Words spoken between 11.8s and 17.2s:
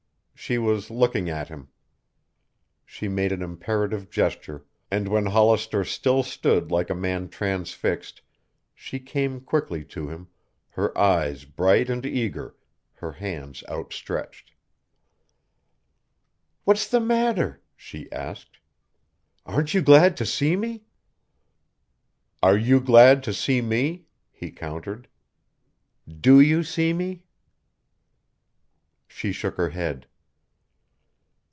and eager, her hands outstretched. "What's the